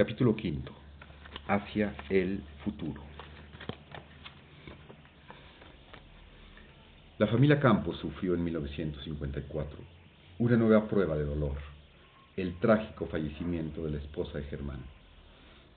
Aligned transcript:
Capítulo 0.00 0.34
quinto. 0.34 0.72
Hacia 1.46 1.94
el 2.08 2.42
futuro. 2.64 3.02
La 7.18 7.26
familia 7.26 7.60
Campos 7.60 7.98
sufrió 7.98 8.32
en 8.32 8.42
1954 8.42 9.78
una 10.38 10.56
nueva 10.56 10.88
prueba 10.88 11.18
de 11.18 11.26
dolor, 11.26 11.58
el 12.34 12.58
trágico 12.60 13.08
fallecimiento 13.08 13.84
de 13.84 13.90
la 13.90 13.98
esposa 13.98 14.38
de 14.38 14.44
Germán. 14.44 14.80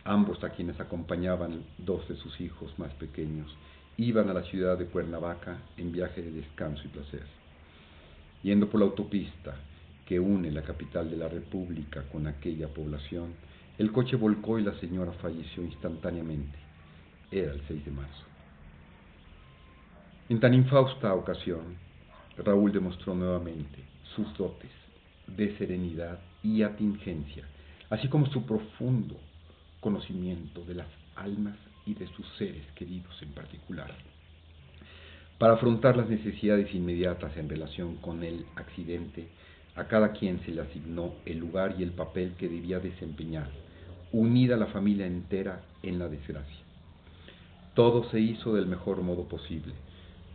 Ambos, 0.05 0.42
a 0.46 0.52
quienes 0.52 0.80
acompañaban 0.80 1.66
dos 1.78 2.08
de 2.08 2.16
sus 2.16 2.40
hijos 2.40 2.74
más 2.80 2.94
pequeños, 2.94 3.54
iban 3.98 4.30
a 4.30 4.34
la 4.34 4.44
ciudad 4.44 4.78
de 4.78 4.86
Cuernavaca 4.86 5.58
en 5.76 5.92
viaje 5.92 6.21
de 6.21 6.32
descanso 6.32 6.82
y 6.86 6.88
placer. 6.88 7.26
Yendo 8.42 8.70
por 8.70 8.80
la 8.80 8.86
autopista 8.86 9.58
que 10.05 10.18
une 10.18 10.50
la 10.50 10.64
capital 10.64 11.10
de 11.10 11.18
la 11.18 11.28
República 11.28 12.04
con 12.04 12.26
aquella 12.28 12.70
población, 12.70 13.33
el 13.77 13.91
coche 13.91 14.15
volcó 14.15 14.59
y 14.59 14.63
la 14.63 14.77
señora 14.79 15.11
falleció 15.13 15.63
instantáneamente. 15.63 16.57
Era 17.32 17.51
el 17.51 17.61
6 17.68 17.86
de 17.86 17.91
marzo. 17.91 18.23
En 20.29 20.39
tan 20.39 20.54
infausta 20.54 21.13
ocasión, 21.13 21.75
Raúl 22.37 22.71
demostró 22.71 23.13
nuevamente 23.13 23.83
sus 24.15 24.36
dotes 24.37 24.71
de 25.27 25.57
serenidad 25.57 26.19
y 26.43 26.63
atingencia, 26.63 27.46
así 27.89 28.07
como 28.07 28.27
su 28.27 28.46
profundo 28.46 29.19
conocimiento 29.79 30.63
de 30.65 30.75
las 30.75 30.87
almas 31.15 31.57
y 31.85 31.93
de 31.93 32.08
sus 32.08 32.25
seres 32.38 32.66
queridos 32.75 33.21
en 33.21 33.33
particular, 33.33 33.91
para 35.38 35.53
afrontar 35.53 35.97
las 35.97 36.09
necesidades 36.09 36.73
inmediatas 36.73 37.35
en 37.38 37.49
relación 37.49 37.97
con 37.97 38.23
el 38.23 38.45
accidente, 38.55 39.27
a 39.75 39.86
cada 39.86 40.11
quien 40.11 40.39
se 40.45 40.52
le 40.52 40.61
asignó 40.61 41.13
el 41.25 41.39
lugar 41.39 41.75
y 41.77 41.83
el 41.83 41.91
papel 41.91 42.33
que 42.38 42.47
debía 42.47 42.80
desempeñar, 42.80 43.50
unida 44.11 44.55
la 44.55 44.67
familia 44.67 45.07
entera 45.07 45.61
en 45.81 45.99
la 45.99 46.07
desgracia. 46.07 46.59
Todo 47.73 48.09
se 48.11 48.19
hizo 48.19 48.53
del 48.53 48.67
mejor 48.67 49.02
modo 49.02 49.23
posible, 49.23 49.73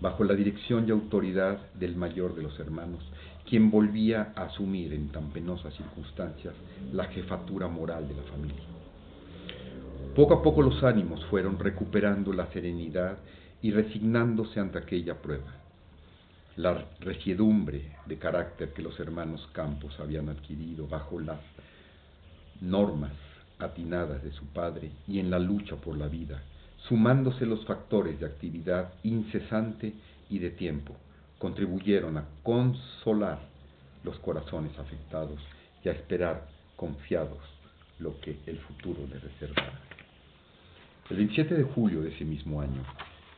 bajo 0.00 0.24
la 0.24 0.34
dirección 0.34 0.88
y 0.88 0.90
autoridad 0.90 1.58
del 1.74 1.94
mayor 1.94 2.34
de 2.34 2.42
los 2.42 2.58
hermanos, 2.58 3.04
quien 3.48 3.70
volvía 3.70 4.32
a 4.34 4.44
asumir 4.44 4.92
en 4.92 5.08
tan 5.08 5.30
penosas 5.30 5.74
circunstancias 5.74 6.54
la 6.92 7.04
jefatura 7.04 7.68
moral 7.68 8.08
de 8.08 8.14
la 8.14 8.22
familia. 8.22 8.64
Poco 10.14 10.34
a 10.34 10.42
poco 10.42 10.62
los 10.62 10.82
ánimos 10.82 11.24
fueron 11.26 11.58
recuperando 11.58 12.32
la 12.32 12.48
serenidad 12.48 13.18
y 13.62 13.70
resignándose 13.70 14.58
ante 14.58 14.78
aquella 14.78 15.22
prueba. 15.22 15.54
La 16.58 16.88
regiedumbre 16.98 17.92
de 18.06 18.18
carácter 18.18 18.72
que 18.72 18.82
los 18.82 18.98
hermanos 18.98 19.48
Campos 19.52 19.94
habían 20.00 20.28
adquirido 20.28 20.88
bajo 20.88 21.20
las 21.20 21.38
normas 22.60 23.12
atinadas 23.60 24.24
de 24.24 24.32
su 24.32 24.44
padre 24.46 24.90
y 25.06 25.20
en 25.20 25.30
la 25.30 25.38
lucha 25.38 25.76
por 25.76 25.96
la 25.96 26.08
vida, 26.08 26.42
sumándose 26.88 27.46
los 27.46 27.64
factores 27.64 28.18
de 28.18 28.26
actividad 28.26 28.92
incesante 29.04 29.94
y 30.30 30.40
de 30.40 30.50
tiempo, 30.50 30.96
contribuyeron 31.38 32.18
a 32.18 32.24
consolar 32.42 33.38
los 34.02 34.18
corazones 34.18 34.76
afectados 34.80 35.40
y 35.84 35.90
a 35.90 35.92
esperar 35.92 36.48
confiados 36.74 37.38
lo 38.00 38.20
que 38.20 38.36
el 38.46 38.58
futuro 38.58 39.06
les 39.08 39.22
reservara. 39.22 39.78
El 41.08 41.18
27 41.18 41.54
de 41.54 41.62
julio 41.62 42.02
de 42.02 42.08
ese 42.08 42.24
mismo 42.24 42.60
año, 42.60 42.82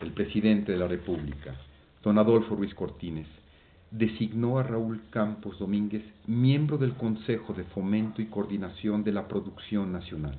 el 0.01 0.13
presidente 0.13 0.73
de 0.73 0.79
la 0.79 0.89
República, 0.89 1.55
don 2.03 2.19
Adolfo 2.19 2.57
Ruiz 2.57 2.75
Cortines, 2.75 3.29
designó 3.91 4.59
a 4.59 4.63
Raúl 4.63 5.03
Campos 5.11 5.59
Domínguez 5.59 6.05
miembro 6.27 6.79
del 6.79 6.95
Consejo 6.95 7.53
de 7.53 7.65
Fomento 7.65 8.23
y 8.23 8.27
Coordinación 8.27 9.05
de 9.05 9.13
la 9.13 9.27
Producción 9.29 9.93
Nacional. 9.93 10.37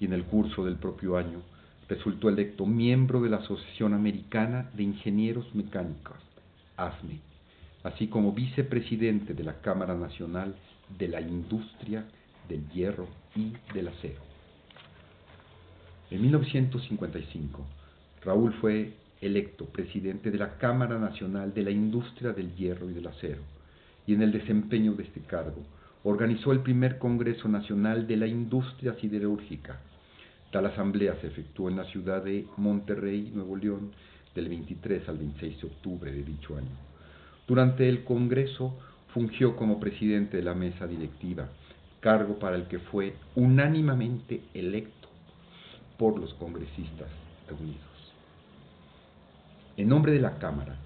Y 0.00 0.06
en 0.06 0.12
el 0.12 0.24
curso 0.24 0.64
del 0.64 0.76
propio 0.76 1.16
año, 1.16 1.42
resultó 1.88 2.28
electo 2.28 2.66
miembro 2.66 3.20
de 3.20 3.28
la 3.28 3.38
Asociación 3.38 3.94
Americana 3.94 4.70
de 4.74 4.84
Ingenieros 4.84 5.54
Mecánicos, 5.54 6.16
ASME, 6.76 7.20
así 7.82 8.06
como 8.06 8.32
vicepresidente 8.32 9.34
de 9.34 9.44
la 9.44 9.60
Cámara 9.60 9.94
Nacional 9.94 10.54
de 10.98 11.08
la 11.08 11.20
Industria 11.20 12.06
del 12.48 12.68
Hierro 12.70 13.08
y 13.36 13.52
del 13.74 13.88
Acero. 13.88 14.20
En 16.10 16.22
1955, 16.22 17.64
Raúl 18.24 18.52
fue 18.54 18.94
electo 19.20 19.66
presidente 19.66 20.30
de 20.30 20.38
la 20.38 20.56
Cámara 20.56 20.98
Nacional 20.98 21.52
de 21.54 21.62
la 21.62 21.70
Industria 21.70 22.32
del 22.32 22.54
Hierro 22.54 22.90
y 22.90 22.94
del 22.94 23.06
Acero, 23.06 23.42
y 24.06 24.14
en 24.14 24.22
el 24.22 24.32
desempeño 24.32 24.94
de 24.94 25.04
este 25.04 25.20
cargo 25.20 25.62
organizó 26.04 26.52
el 26.52 26.60
primer 26.60 26.98
Congreso 26.98 27.48
Nacional 27.48 28.06
de 28.06 28.16
la 28.16 28.26
Industria 28.26 28.94
Siderúrgica, 28.94 29.78
Tal 30.50 30.66
asamblea 30.66 31.16
se 31.20 31.28
efectuó 31.28 31.68
en 31.68 31.76
la 31.76 31.84
ciudad 31.84 32.24
de 32.24 32.44
Monterrey, 32.56 33.30
Nuevo 33.32 33.56
León, 33.56 33.92
del 34.34 34.48
23 34.48 35.08
al 35.08 35.18
26 35.18 35.60
de 35.60 35.66
octubre 35.68 36.12
de 36.12 36.24
dicho 36.24 36.56
año. 36.56 36.76
Durante 37.46 37.88
el 37.88 38.02
Congreso 38.02 38.76
fungió 39.14 39.54
como 39.54 39.78
presidente 39.78 40.38
de 40.38 40.42
la 40.42 40.54
mesa 40.54 40.88
directiva, 40.88 41.48
cargo 42.00 42.38
para 42.38 42.56
el 42.56 42.64
que 42.66 42.80
fue 42.80 43.14
unánimemente 43.36 44.40
electo 44.54 45.08
por 45.96 46.18
los 46.18 46.34
congresistas 46.34 47.08
reunidos. 47.48 47.89
En 49.80 49.88
nombre 49.88 50.12
de 50.12 50.20
la 50.20 50.38
Cámara, 50.38 50.76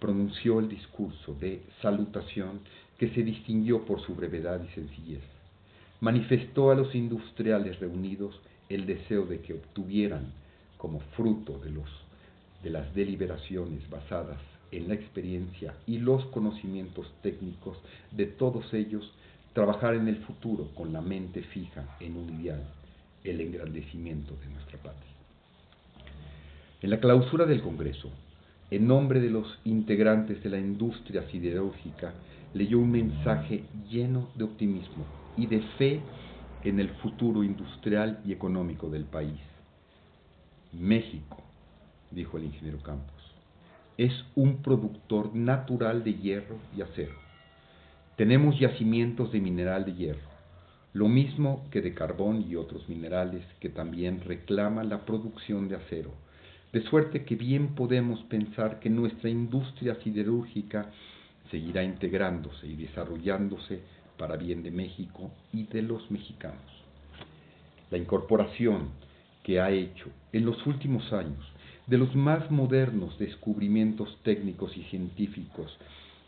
pronunció 0.00 0.58
el 0.58 0.70
discurso 0.70 1.34
de 1.34 1.60
salutación 1.82 2.60
que 2.96 3.10
se 3.10 3.22
distinguió 3.22 3.84
por 3.84 4.00
su 4.00 4.14
brevedad 4.14 4.64
y 4.64 4.68
sencillez. 4.68 5.20
Manifestó 6.00 6.70
a 6.70 6.74
los 6.74 6.94
industriales 6.94 7.78
reunidos 7.78 8.40
el 8.70 8.86
deseo 8.86 9.26
de 9.26 9.40
que 9.40 9.52
obtuvieran 9.52 10.32
como 10.78 11.00
fruto 11.14 11.58
de, 11.58 11.72
los, 11.72 11.90
de 12.62 12.70
las 12.70 12.94
deliberaciones 12.94 13.82
basadas 13.90 14.40
en 14.72 14.88
la 14.88 14.94
experiencia 14.94 15.74
y 15.86 15.98
los 15.98 16.24
conocimientos 16.28 17.06
técnicos 17.20 17.76
de 18.12 18.24
todos 18.24 18.72
ellos, 18.72 19.12
trabajar 19.52 19.94
en 19.94 20.08
el 20.08 20.24
futuro 20.24 20.70
con 20.74 20.94
la 20.94 21.02
mente 21.02 21.42
fija 21.42 21.98
en 22.00 22.16
un 22.16 22.40
ideal, 22.40 22.64
el 23.24 23.42
engrandecimiento 23.42 24.34
de 24.36 24.46
nuestra 24.46 24.78
patria. 24.78 25.12
En 26.80 26.88
la 26.88 26.98
clausura 26.98 27.44
del 27.44 27.60
Congreso, 27.60 28.10
en 28.70 28.86
nombre 28.86 29.20
de 29.20 29.30
los 29.30 29.58
integrantes 29.64 30.42
de 30.42 30.50
la 30.50 30.58
industria 30.58 31.28
siderúrgica, 31.30 32.12
leyó 32.54 32.78
un 32.78 32.90
mensaje 32.90 33.64
lleno 33.88 34.28
de 34.34 34.44
optimismo 34.44 35.04
y 35.36 35.46
de 35.46 35.60
fe 35.78 36.00
en 36.64 36.80
el 36.80 36.90
futuro 36.90 37.42
industrial 37.44 38.20
y 38.26 38.32
económico 38.32 38.90
del 38.90 39.04
país. 39.04 39.40
México, 40.72 41.42
dijo 42.10 42.36
el 42.36 42.44
ingeniero 42.44 42.78
Campos, 42.82 43.34
es 43.96 44.12
un 44.34 44.62
productor 44.62 45.34
natural 45.34 46.04
de 46.04 46.14
hierro 46.14 46.56
y 46.76 46.82
acero. 46.82 47.14
Tenemos 48.16 48.58
yacimientos 48.58 49.32
de 49.32 49.40
mineral 49.40 49.84
de 49.84 49.94
hierro, 49.94 50.28
lo 50.92 51.08
mismo 51.08 51.64
que 51.70 51.80
de 51.80 51.94
carbón 51.94 52.44
y 52.48 52.56
otros 52.56 52.88
minerales 52.88 53.44
que 53.60 53.68
también 53.68 54.20
reclaman 54.20 54.88
la 54.88 55.04
producción 55.04 55.68
de 55.68 55.76
acero, 55.76 56.12
de 56.72 56.82
suerte 56.82 57.24
que 57.24 57.34
bien 57.34 57.74
podemos 57.74 58.20
pensar 58.24 58.78
que 58.78 58.90
nuestra 58.90 59.30
industria 59.30 59.94
siderúrgica 60.02 60.90
seguirá 61.50 61.82
integrándose 61.82 62.66
y 62.66 62.76
desarrollándose 62.76 63.80
para 64.18 64.36
bien 64.36 64.62
de 64.62 64.70
México 64.70 65.30
y 65.52 65.64
de 65.64 65.80
los 65.80 66.10
mexicanos. 66.10 66.60
La 67.90 67.96
incorporación 67.96 68.90
que 69.42 69.60
ha 69.60 69.70
hecho 69.70 70.10
en 70.32 70.44
los 70.44 70.66
últimos 70.66 71.10
años 71.12 71.42
de 71.86 71.96
los 71.96 72.14
más 72.14 72.50
modernos 72.50 73.18
descubrimientos 73.18 74.18
técnicos 74.22 74.76
y 74.76 74.82
científicos 74.84 75.74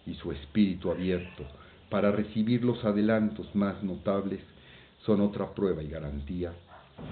y 0.07 0.15
su 0.15 0.33
espíritu 0.33 0.91
abierto 0.91 1.45
para 1.91 2.12
recibir 2.12 2.65
los 2.65 2.83
adelantos 2.84 3.55
más 3.55 3.83
notables 3.83 4.41
son 5.04 5.21
otra 5.21 5.54
prueba 5.54 5.83
y 5.83 5.89
garantía 5.89 6.54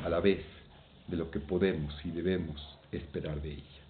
a 0.03 0.09
la 0.09 0.21
vez 0.21 0.45
de 1.09 1.17
lo 1.19 1.31
que 1.31 1.41
podemos 1.41 1.95
y 2.07 2.11
debemos 2.11 2.78
esperar 2.93 3.40
de 3.43 3.52
ella. 3.52 3.82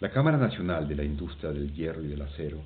La 0.00 0.10
Cámara 0.10 0.36
Nacional 0.36 0.86
de 0.86 0.94
la 0.94 1.04
Industria 1.04 1.50
del 1.52 1.72
Hierro 1.72 2.02
y 2.02 2.08
del 2.08 2.22
Acero 2.22 2.60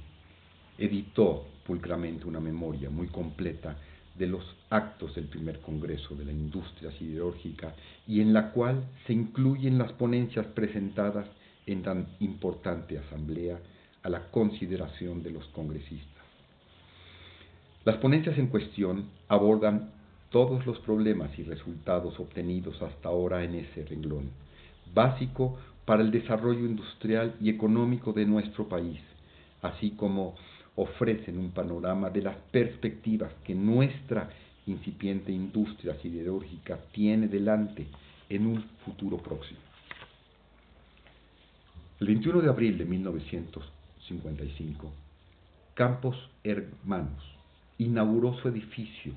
editó 0.77 1.47
pulcramente 1.65 2.27
una 2.27 2.41
memoria 2.41 2.91
muy 2.91 3.07
completa 3.07 3.77
de 4.19 4.27
los 4.27 4.45
actos 4.71 5.15
del 5.15 5.27
primer 5.27 5.61
Congreso 5.61 6.15
de 6.15 6.25
la 6.25 6.33
Industria 6.33 6.91
Siderúrgica 6.93 7.75
y 8.07 8.21
en 8.21 8.33
la 8.33 8.51
cual 8.51 8.85
se 9.07 9.13
incluyen 9.13 9.79
las 9.79 9.93
ponencias 9.93 10.47
presentadas 10.47 11.27
en 11.67 11.83
tan 11.83 12.09
importante 12.19 12.99
asamblea 12.99 13.59
a 14.03 14.09
la 14.09 14.31
consideración 14.31 15.23
de 15.23 15.31
los 15.31 15.47
congresistas. 15.49 16.25
Las 17.85 17.97
ponencias 17.97 18.37
en 18.39 18.49
cuestión 18.49 19.09
abordan 19.29 19.91
todos 20.31 20.65
los 20.65 20.79
problemas 20.81 21.39
y 21.39 21.43
resultados 21.43 22.19
obtenidos 22.19 22.81
hasta 22.83 23.09
ahora 23.09 23.45
en 23.45 23.55
ese 23.57 23.85
renglón, 23.85 24.31
básico 24.95 25.59
para 25.85 26.03
el 26.03 26.11
desarrollo 26.11 26.67
industrial 26.67 27.37
y 27.41 27.51
económico 27.51 28.13
de 28.13 28.27
nuestro 28.27 28.69
país, 28.69 29.01
así 29.61 29.91
como 29.93 30.35
ofrecen 30.77 31.39
un 31.39 31.51
panorama 31.51 32.11
de 32.11 32.23
las 32.23 32.37
perspectivas 32.53 33.33
que 33.45 33.55
nuestra 33.55 34.31
incipiente 34.67 35.33
industria 35.33 35.95
siderúrgica 36.01 36.79
tiene 36.93 37.27
delante 37.27 37.87
en 38.29 38.47
un 38.47 38.63
futuro 38.85 39.17
próximo. 39.19 39.59
El 41.99 42.07
21 42.07 42.41
de 42.41 42.49
abril 42.49 42.79
de 42.79 42.85
1955, 42.85 44.93
Campos 45.75 46.17
Hermanos 46.45 47.25
inauguró 47.79 48.35
su 48.41 48.47
edificio 48.49 49.13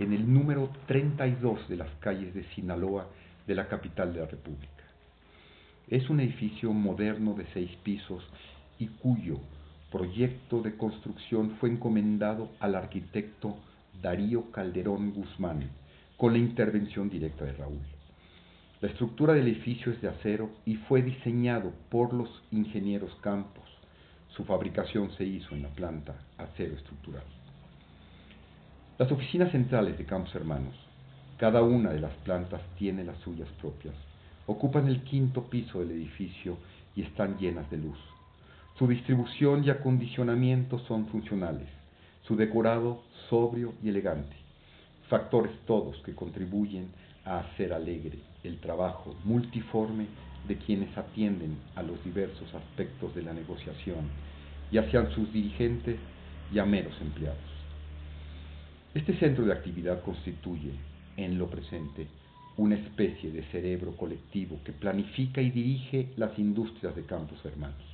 en 0.00 0.12
el 0.12 0.32
número 0.32 0.70
32 0.86 1.68
de 1.68 1.76
las 1.76 1.90
calles 2.00 2.34
de 2.34 2.44
Sinaloa 2.54 3.08
de 3.46 3.54
la 3.54 3.68
capital 3.68 4.12
de 4.12 4.20
la 4.20 4.26
República. 4.26 4.84
Es 5.88 6.08
un 6.08 6.20
edificio 6.20 6.72
moderno 6.72 7.34
de 7.34 7.46
seis 7.52 7.70
pisos 7.82 8.24
y 8.78 8.86
cuyo 8.86 9.38
proyecto 9.90 10.62
de 10.62 10.76
construcción 10.76 11.56
fue 11.58 11.70
encomendado 11.70 12.50
al 12.60 12.76
arquitecto 12.76 13.56
Darío 14.00 14.50
Calderón 14.52 15.12
Guzmán, 15.12 15.68
con 16.16 16.32
la 16.32 16.38
intervención 16.38 17.10
directa 17.10 17.44
de 17.44 17.52
Raúl. 17.52 17.80
La 18.80 18.88
estructura 18.88 19.34
del 19.34 19.48
edificio 19.48 19.92
es 19.92 20.00
de 20.00 20.08
acero 20.08 20.50
y 20.64 20.76
fue 20.76 21.02
diseñado 21.02 21.72
por 21.90 22.14
los 22.14 22.30
ingenieros 22.50 23.14
Campos. 23.16 23.68
Su 24.28 24.44
fabricación 24.44 25.10
se 25.18 25.24
hizo 25.24 25.54
en 25.54 25.62
la 25.62 25.68
planta 25.68 26.14
acero 26.38 26.76
estructural. 26.76 27.39
Las 29.00 29.10
oficinas 29.12 29.50
centrales 29.50 29.96
de 29.96 30.04
Campos 30.04 30.34
Hermanos, 30.34 30.74
cada 31.38 31.62
una 31.62 31.88
de 31.88 32.00
las 32.00 32.12
plantas 32.16 32.60
tiene 32.76 33.02
las 33.02 33.16
suyas 33.20 33.48
propias, 33.58 33.94
ocupan 34.46 34.88
el 34.88 35.00
quinto 35.04 35.44
piso 35.44 35.80
del 35.80 35.92
edificio 35.92 36.58
y 36.94 37.00
están 37.00 37.38
llenas 37.38 37.70
de 37.70 37.78
luz. 37.78 37.96
Su 38.78 38.86
distribución 38.86 39.64
y 39.64 39.70
acondicionamiento 39.70 40.78
son 40.80 41.06
funcionales, 41.06 41.66
su 42.28 42.36
decorado 42.36 43.00
sobrio 43.30 43.72
y 43.82 43.88
elegante, 43.88 44.36
factores 45.08 45.52
todos 45.66 45.96
que 46.04 46.14
contribuyen 46.14 46.88
a 47.24 47.38
hacer 47.38 47.72
alegre 47.72 48.18
el 48.44 48.60
trabajo 48.60 49.16
multiforme 49.24 50.08
de 50.46 50.58
quienes 50.58 50.94
atienden 50.98 51.56
a 51.74 51.82
los 51.82 52.04
diversos 52.04 52.54
aspectos 52.54 53.14
de 53.14 53.22
la 53.22 53.32
negociación, 53.32 54.10
ya 54.70 54.90
sean 54.90 55.10
sus 55.12 55.32
dirigentes 55.32 55.96
y 56.52 56.58
a 56.58 56.66
meros 56.66 57.00
empleados. 57.00 57.49
Este 58.92 59.16
centro 59.20 59.44
de 59.44 59.52
actividad 59.52 60.02
constituye, 60.02 60.72
en 61.16 61.38
lo 61.38 61.48
presente, 61.48 62.08
una 62.56 62.74
especie 62.74 63.30
de 63.30 63.44
cerebro 63.44 63.96
colectivo 63.96 64.58
que 64.64 64.72
planifica 64.72 65.40
y 65.40 65.52
dirige 65.52 66.08
las 66.16 66.36
industrias 66.40 66.96
de 66.96 67.04
Campos 67.04 67.38
Hermanos. 67.44 67.84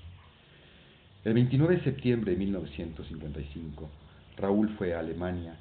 El 1.22 1.34
29 1.34 1.76
de 1.76 1.84
septiembre 1.84 2.32
de 2.32 2.38
1955, 2.38 3.90
Raúl 4.38 4.70
fue 4.78 4.94
a 4.94 5.00
Alemania 5.00 5.58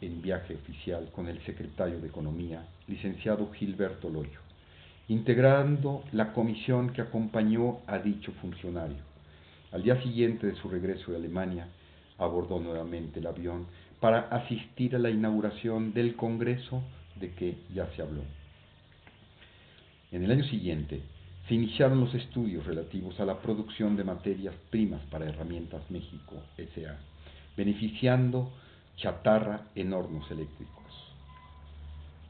en 0.00 0.22
viaje 0.22 0.54
oficial 0.54 1.10
con 1.10 1.26
el 1.26 1.44
secretario 1.44 1.98
de 1.98 2.06
Economía, 2.06 2.64
licenciado 2.86 3.50
Gilberto 3.50 4.08
Loyo, 4.08 4.38
integrando 5.08 6.04
la 6.12 6.32
comisión 6.32 6.92
que 6.92 7.02
acompañó 7.02 7.78
a 7.88 7.98
dicho 7.98 8.30
funcionario. 8.40 9.02
Al 9.72 9.82
día 9.82 10.00
siguiente 10.00 10.46
de 10.46 10.54
su 10.54 10.68
regreso 10.68 11.10
de 11.10 11.16
Alemania, 11.16 11.66
abordó 12.18 12.60
nuevamente 12.60 13.20
el 13.20 13.26
avión 13.26 13.66
para 14.00 14.20
asistir 14.28 14.94
a 14.96 14.98
la 14.98 15.10
inauguración 15.10 15.92
del 15.92 16.16
Congreso 16.16 16.82
de 17.16 17.32
que 17.32 17.56
ya 17.74 17.86
se 17.94 18.02
habló. 18.02 18.22
En 20.12 20.22
el 20.22 20.30
año 20.30 20.44
siguiente, 20.44 21.02
se 21.48 21.54
iniciaron 21.54 22.00
los 22.00 22.14
estudios 22.14 22.66
relativos 22.66 23.18
a 23.20 23.24
la 23.24 23.40
producción 23.40 23.96
de 23.96 24.04
materias 24.04 24.54
primas 24.70 25.00
para 25.10 25.26
Herramientas 25.26 25.82
México 25.90 26.42
S.A., 26.56 26.98
beneficiando 27.56 28.52
chatarra 28.96 29.68
en 29.74 29.92
hornos 29.92 30.30
eléctricos. 30.30 30.84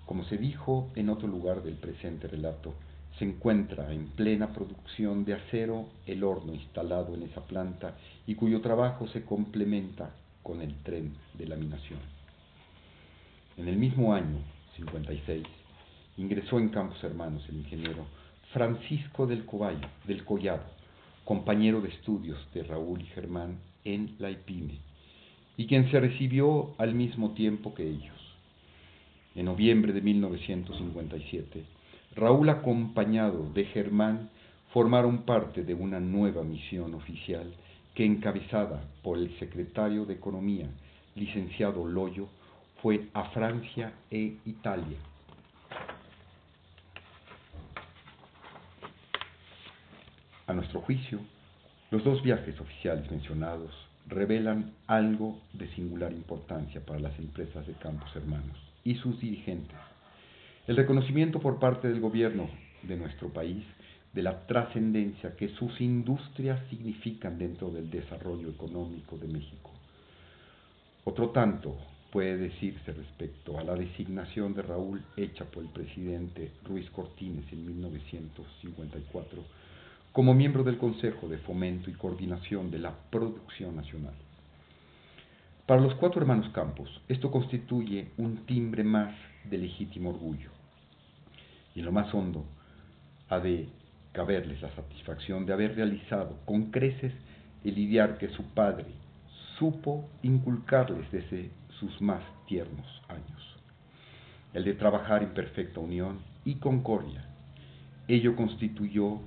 Como 0.05 0.25
se 0.25 0.37
dijo 0.37 0.91
en 0.95 1.09
otro 1.09 1.29
lugar 1.29 1.63
del 1.63 1.75
presente 1.75 2.29
relato, 2.29 2.75
se 3.19 3.25
encuentra 3.25 3.93
en 3.93 4.09
plena 4.09 4.53
producción 4.53 5.25
de 5.25 5.35
acero 5.35 5.89
el 6.07 6.23
horno 6.23 6.55
instalado 6.55 7.15
en 7.15 7.23
esa 7.23 7.45
planta 7.47 7.97
y 8.27 8.35
cuyo 8.35 8.61
trabajo 8.61 9.09
se 9.09 9.25
complementa 9.25 10.15
con 10.43 10.61
el 10.61 10.75
tren 10.83 11.15
de 11.35 11.47
laminación. 11.47 11.99
En 13.57 13.69
el 13.69 13.77
mismo 13.77 14.13
año, 14.13 14.39
56, 14.77 15.45
ingresó 16.19 16.59
en 16.59 16.69
Campos 16.69 17.03
Hermanos 17.03 17.43
el 17.49 17.57
ingeniero 17.57 18.07
Francisco 18.53 19.27
del, 19.27 19.47
Coballo, 19.47 19.89
del 20.05 20.25
Collado, 20.25 20.65
compañero 21.25 21.81
de 21.81 21.89
estudios 21.89 22.39
de 22.53 22.65
Raúl 22.65 23.01
y 23.01 23.07
Germán 23.07 23.59
en 23.85 24.15
la 24.19 24.31
IPIME, 24.31 24.79
y 25.57 25.67
quien 25.67 25.91
se 25.91 26.01
recibió 26.01 26.75
al 26.79 26.95
mismo 26.95 27.31
tiempo 27.33 27.75
que 27.75 27.89
ellos. 27.89 28.15
En 29.35 29.47
noviembre 29.47 29.93
de 29.93 30.01
1957, 30.03 31.76
Raúl 32.17 32.49
acompañado 32.49 33.51
de 33.53 33.67
Germán 33.67 34.31
formaron 34.73 35.25
parte 35.25 35.65
de 35.65 35.75
una 35.75 36.01
nueva 36.01 36.43
misión 36.43 36.95
oficial 36.95 37.53
que 37.95 38.07
encabezada 38.07 38.83
por 39.03 39.19
el 39.19 39.39
secretario 39.39 40.07
de 40.07 40.15
Economía, 40.15 40.67
licenciado 41.15 41.87
Loyo, 41.87 42.29
fue 42.81 43.09
a 43.13 43.25
Francia 43.31 43.93
e 44.11 44.39
Italia. 44.47 44.97
A 50.47 50.55
nuestro 50.55 50.81
juicio, 50.81 51.21
los 51.91 52.03
dos 52.03 52.23
viajes 52.23 52.59
oficiales 52.59 53.11
mencionados 53.11 53.75
revelan 54.07 54.73
algo 54.87 55.39
de 55.53 55.69
singular 55.75 56.13
importancia 56.13 56.81
para 56.81 56.99
las 56.99 57.19
empresas 57.19 57.67
de 57.67 57.75
Campos 57.75 58.09
Hermanos 58.17 58.57
y 58.85 58.95
sus 58.95 59.21
dirigentes. 59.21 59.77
El 60.67 60.75
reconocimiento 60.77 61.39
por 61.39 61.61
parte 61.61 61.87
del 61.87 62.01
gobierno 62.01 62.49
de 62.83 62.97
nuestro 62.97 63.29
país 63.29 63.65
de 64.13 64.23
la 64.23 64.49
trascendencia 64.49 65.37
que 65.37 65.51
sus 65.51 65.81
industrias 65.81 66.61
significan 66.71 67.39
dentro 67.39 67.71
del 67.71 67.89
desarrollo 67.89 68.49
económico 68.49 69.17
de 69.17 69.29
México. 69.29 69.71
Otro 71.05 71.31
tanto 71.31 71.77
puede 72.11 72.37
decirse 72.37 72.93
respecto 72.93 73.61
a 73.61 73.63
la 73.63 73.77
designación 73.77 74.55
de 74.55 74.63
Raúl 74.63 75.03
hecha 75.17 75.45
por 75.45 75.63
el 75.63 75.69
presidente 75.69 76.51
Ruiz 76.65 76.91
Cortines 76.91 77.45
en 77.53 77.65
1954 77.65 79.45
como 80.11 80.35
miembro 80.35 80.65
del 80.65 80.79
Consejo 80.79 81.29
de 81.29 81.39
Fomento 81.39 81.91
y 81.91 81.93
Coordinación 81.93 82.73
de 82.73 82.81
la 82.81 82.93
Producción 83.11 83.77
Nacional. 83.77 84.15
Para 85.65 85.81
los 85.81 85.95
cuatro 85.95 86.21
hermanos 86.21 86.49
Campos, 86.53 86.89
esto 87.07 87.31
constituye 87.31 88.09
un 88.17 88.47
timbre 88.47 88.83
más 88.83 89.15
de 89.45 89.59
legítimo 89.59 90.11
orgullo. 90.11 90.56
Y 91.77 91.83
lo 91.83 91.93
más 91.93 92.13
hondo, 92.15 92.45
ha 93.29 93.39
de 93.39 93.69
caberles 94.13 94.63
la 94.63 94.75
satisfacción 94.75 95.45
de 95.45 95.53
haber 95.53 95.77
realizado 95.77 96.39
con 96.47 96.71
creces 96.71 97.13
el 97.65 97.79
ideal 97.79 98.17
que 98.17 98.31
su 98.31 98.43
padre 98.55 98.87
supo 99.59 100.09
inculcarles 100.23 101.11
desde 101.13 101.51
sus 101.79 102.01
más 102.01 102.23
tiernos 102.47 102.87
años, 103.09 103.57
el 104.55 104.65
de 104.65 104.73
trabajar 104.73 105.23
en 105.23 105.35
perfecta 105.35 105.81
unión 105.81 106.21
y 106.47 106.55
concordia. 106.55 107.27
Ello 108.09 108.35
constituyó 108.37 109.21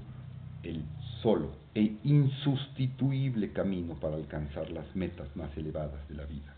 el 0.63 0.84
solo 1.22 1.51
e 1.75 1.98
insustituible 2.03 3.51
camino 3.51 3.94
para 3.94 4.15
alcanzar 4.15 4.72
las 4.72 4.96
metas 4.96 5.27
más 5.36 5.56
elevadas 5.56 6.08
de 6.08 6.15
la 6.15 6.25
vida. 6.25 6.56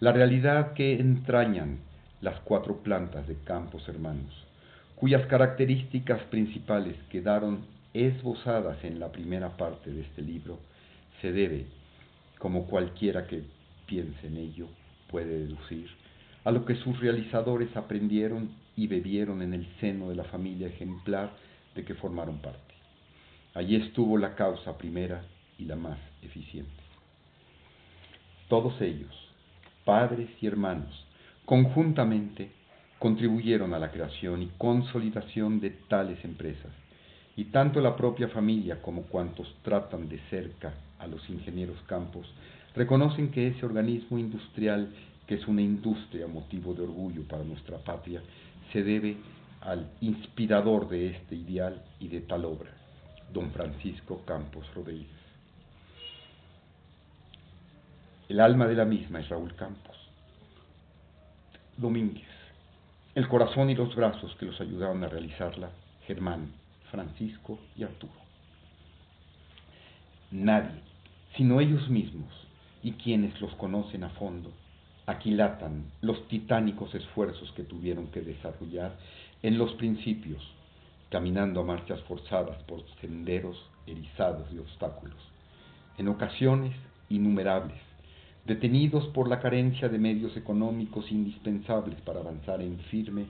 La 0.00 0.12
realidad 0.12 0.74
que 0.74 1.00
entrañan 1.00 1.78
las 2.20 2.40
cuatro 2.40 2.82
plantas 2.82 3.26
de 3.26 3.36
campos 3.44 3.88
hermanos, 3.88 4.46
cuyas 4.96 5.26
características 5.26 6.22
principales 6.24 6.96
quedaron 7.10 7.64
esbozadas 7.94 8.82
en 8.84 9.00
la 9.00 9.10
primera 9.10 9.56
parte 9.56 9.90
de 9.90 10.02
este 10.02 10.22
libro, 10.22 10.58
se 11.20 11.32
debe, 11.32 11.66
como 12.38 12.66
cualquiera 12.66 13.26
que 13.26 13.42
piense 13.86 14.26
en 14.26 14.36
ello 14.36 14.68
puede 15.10 15.40
deducir, 15.40 15.88
a 16.44 16.50
lo 16.50 16.64
que 16.64 16.76
sus 16.76 16.98
realizadores 17.00 17.76
aprendieron 17.76 18.50
y 18.76 18.86
bebieron 18.86 19.42
en 19.42 19.52
el 19.54 19.66
seno 19.80 20.08
de 20.08 20.14
la 20.14 20.24
familia 20.24 20.68
ejemplar 20.68 21.32
de 21.74 21.84
que 21.84 21.94
formaron 21.94 22.38
parte. 22.38 22.74
Allí 23.54 23.76
estuvo 23.76 24.16
la 24.16 24.36
causa 24.36 24.78
primera 24.78 25.22
y 25.58 25.64
la 25.64 25.76
más 25.76 25.98
eficiente. 26.22 26.70
Todos 28.48 28.80
ellos, 28.80 29.14
padres 29.84 30.30
y 30.40 30.46
hermanos, 30.46 31.06
conjuntamente 31.50 32.52
contribuyeron 33.00 33.74
a 33.74 33.80
la 33.80 33.90
creación 33.90 34.40
y 34.40 34.52
consolidación 34.56 35.58
de 35.58 35.70
tales 35.70 36.24
empresas, 36.24 36.70
y 37.34 37.46
tanto 37.46 37.80
la 37.80 37.96
propia 37.96 38.28
familia 38.28 38.80
como 38.80 39.02
cuantos 39.02 39.52
tratan 39.64 40.08
de 40.08 40.20
cerca 40.30 40.72
a 41.00 41.08
los 41.08 41.28
ingenieros 41.28 41.76
campos 41.88 42.32
reconocen 42.76 43.32
que 43.32 43.48
ese 43.48 43.66
organismo 43.66 44.16
industrial, 44.16 44.94
que 45.26 45.34
es 45.34 45.48
una 45.48 45.60
industria 45.60 46.28
motivo 46.28 46.72
de 46.72 46.82
orgullo 46.82 47.24
para 47.24 47.42
nuestra 47.42 47.78
patria, 47.78 48.22
se 48.72 48.84
debe 48.84 49.16
al 49.62 49.90
inspirador 50.02 50.88
de 50.88 51.08
este 51.08 51.34
ideal 51.34 51.82
y 51.98 52.06
de 52.06 52.20
tal 52.20 52.44
obra, 52.44 52.70
don 53.32 53.50
Francisco 53.50 54.22
Campos 54.24 54.72
Rodríguez. 54.72 55.18
El 58.28 58.38
alma 58.38 58.68
de 58.68 58.76
la 58.76 58.84
misma 58.84 59.18
es 59.18 59.28
Raúl 59.28 59.52
Campos. 59.56 59.99
Domínguez. 61.80 62.28
El 63.14 63.26
corazón 63.26 63.70
y 63.70 63.74
los 63.74 63.96
brazos 63.96 64.36
que 64.38 64.44
los 64.44 64.60
ayudaron 64.60 65.02
a 65.02 65.08
realizarla, 65.08 65.70
Germán, 66.06 66.52
Francisco 66.90 67.58
y 67.74 67.84
Arturo. 67.84 68.12
Nadie, 70.30 70.78
sino 71.38 71.58
ellos 71.58 71.88
mismos 71.88 72.30
y 72.82 72.92
quienes 72.92 73.40
los 73.40 73.54
conocen 73.54 74.04
a 74.04 74.10
fondo, 74.10 74.52
aquilatan 75.06 75.86
los 76.02 76.28
titánicos 76.28 76.94
esfuerzos 76.94 77.50
que 77.52 77.62
tuvieron 77.62 78.08
que 78.08 78.20
desarrollar 78.20 78.98
en 79.42 79.56
los 79.56 79.72
principios, 79.72 80.42
caminando 81.08 81.60
a 81.60 81.64
marchas 81.64 82.00
forzadas 82.02 82.62
por 82.64 82.84
senderos 83.00 83.56
erizados 83.86 84.52
de 84.52 84.60
obstáculos, 84.60 85.18
en 85.96 86.08
ocasiones 86.08 86.76
innumerables, 87.08 87.80
detenidos 88.44 89.06
por 89.08 89.28
la 89.28 89.40
carencia 89.40 89.88
de 89.88 89.98
medios 89.98 90.36
económicos 90.36 91.10
indispensables 91.10 92.00
para 92.00 92.20
avanzar 92.20 92.60
en 92.60 92.78
firme 92.90 93.26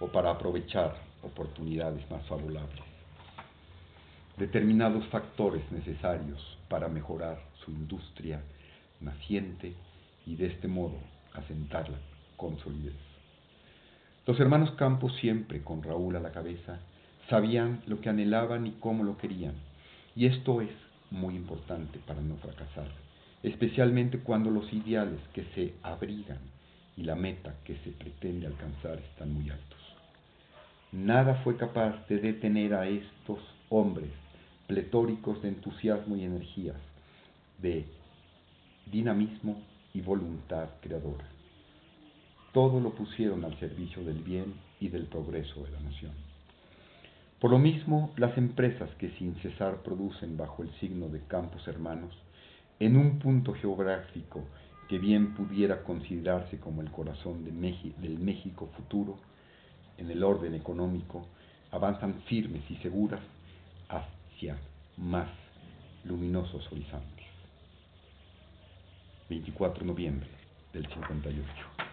o 0.00 0.08
para 0.08 0.30
aprovechar 0.30 0.94
oportunidades 1.22 2.08
más 2.10 2.24
favorables. 2.26 2.82
Determinados 4.36 5.06
factores 5.06 5.62
necesarios 5.70 6.58
para 6.68 6.88
mejorar 6.88 7.38
su 7.64 7.70
industria 7.70 8.42
naciente 9.00 9.74
y 10.26 10.36
de 10.36 10.46
este 10.46 10.68
modo 10.68 10.98
asentarla 11.34 11.98
con 12.36 12.58
solidez. 12.58 12.94
Los 14.26 14.40
hermanos 14.40 14.70
Campos 14.72 15.14
siempre, 15.20 15.62
con 15.62 15.82
Raúl 15.82 16.16
a 16.16 16.20
la 16.20 16.32
cabeza, 16.32 16.80
sabían 17.28 17.82
lo 17.86 18.00
que 18.00 18.08
anhelaban 18.08 18.66
y 18.66 18.72
cómo 18.80 19.04
lo 19.04 19.18
querían, 19.18 19.54
y 20.16 20.26
esto 20.26 20.60
es 20.60 20.70
muy 21.10 21.36
importante 21.36 21.98
para 22.06 22.20
no 22.20 22.36
fracasar, 22.36 22.88
especialmente 23.44 24.20
cuando 24.20 24.50
los 24.50 24.72
ideales 24.72 25.20
que 25.34 25.44
se 25.54 25.74
abrigan 25.82 26.38
y 26.96 27.02
la 27.02 27.14
meta 27.14 27.54
que 27.64 27.76
se 27.84 27.90
pretende 27.90 28.46
alcanzar 28.46 28.98
están 28.98 29.34
muy 29.34 29.50
altos. 29.50 29.78
Nada 30.92 31.42
fue 31.44 31.56
capaz 31.58 32.08
de 32.08 32.18
detener 32.18 32.72
a 32.72 32.88
estos 32.88 33.38
hombres 33.68 34.10
pletóricos 34.66 35.42
de 35.42 35.48
entusiasmo 35.48 36.16
y 36.16 36.24
energías, 36.24 36.80
de 37.60 37.84
dinamismo 38.90 39.62
y 39.92 40.00
voluntad 40.00 40.68
creadora. 40.80 41.26
Todo 42.52 42.80
lo 42.80 42.94
pusieron 42.94 43.44
al 43.44 43.58
servicio 43.60 44.02
del 44.04 44.22
bien 44.22 44.54
y 44.80 44.88
del 44.88 45.04
progreso 45.04 45.64
de 45.64 45.70
la 45.70 45.80
nación. 45.80 46.12
Por 47.40 47.50
lo 47.50 47.58
mismo, 47.58 48.10
las 48.16 48.38
empresas 48.38 48.88
que 48.94 49.10
sin 49.18 49.34
cesar 49.42 49.82
producen 49.82 50.38
bajo 50.38 50.62
el 50.62 50.72
signo 50.80 51.08
de 51.08 51.20
campos 51.26 51.68
hermanos, 51.68 52.14
en 52.84 52.96
un 52.96 53.18
punto 53.18 53.54
geográfico 53.54 54.44
que 54.88 54.98
bien 54.98 55.34
pudiera 55.34 55.82
considerarse 55.82 56.58
como 56.58 56.82
el 56.82 56.90
corazón 56.90 57.44
del 57.44 58.18
México 58.18 58.68
futuro, 58.76 59.18
en 59.96 60.10
el 60.10 60.22
orden 60.22 60.54
económico, 60.54 61.26
avanzan 61.70 62.20
firmes 62.26 62.62
y 62.70 62.76
seguras 62.76 63.22
hacia 63.88 64.58
más 64.98 65.28
luminosos 66.04 66.70
horizontes. 66.70 67.24
24 69.30 69.80
de 69.80 69.86
noviembre 69.86 70.28
del 70.72 70.86
58. 70.86 71.83